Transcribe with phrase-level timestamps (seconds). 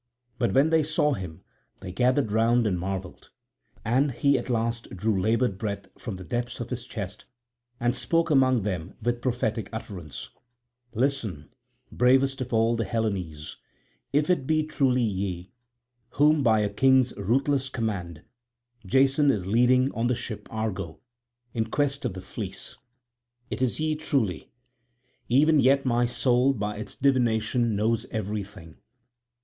[0.39, 1.43] But when they saw him
[1.79, 3.29] they gathered round and marvelled.
[3.85, 7.25] And he at last drew laboured breath from the depths of his chest
[7.79, 10.31] and spoke among them with prophetic utterance:
[10.95, 11.51] "Listen,
[11.91, 13.57] bravest of all the Hellenes,
[14.11, 15.51] if it be truly ye,
[16.13, 18.23] whom by a king's ruthless command
[18.83, 20.99] Jason is leading on the ship Argo
[21.53, 22.75] in quest of the fleece.
[23.51, 24.51] It is ye truly.
[25.29, 28.77] Even yet my soul by its divination knows everything.